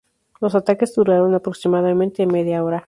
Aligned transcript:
Los 0.39 0.55
ataques 0.55 0.95
duraron 0.95 1.35
aproximadamente 1.35 2.25
media 2.25 2.63
hora. 2.63 2.79